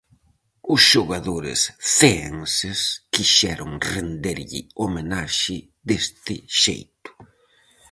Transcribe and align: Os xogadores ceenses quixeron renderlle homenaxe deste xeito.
Os 0.73 0.81
xogadores 0.91 1.61
ceenses 1.97 2.79
quixeron 3.13 3.71
renderlle 3.91 4.61
homenaxe 4.83 5.57
deste 5.89 6.35
xeito. 6.63 7.11